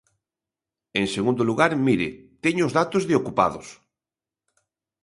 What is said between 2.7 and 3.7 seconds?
datos de ocupados.